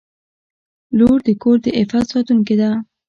[0.97, 2.69] •لور د کور د عفت ساتونکې ده.